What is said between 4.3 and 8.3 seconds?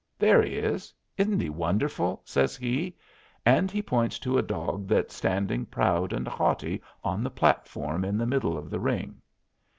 a dog that's standing proud and haughty on the platform in the